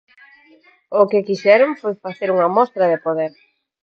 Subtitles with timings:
[0.99, 3.31] O que quixeron foi facer unha mostra de poder.